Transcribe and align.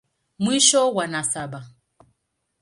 Mwisho 0.43 0.91
wa 0.97 1.05
nasaba. 1.11 1.61